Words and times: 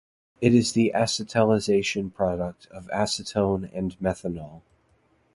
It 0.41 0.55
is 0.55 0.71
the 0.73 0.93
acetalisation 0.95 2.11
product 2.11 2.65
of 2.71 2.87
acetone 2.87 3.69
and 3.71 3.95
methanol. 3.99 4.63